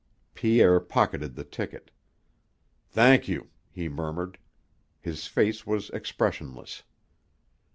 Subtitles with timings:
[0.33, 1.91] Pierre pocketed the ticket.
[2.89, 4.39] "Thank you," he murmured.
[4.99, 6.81] His face was expressionless.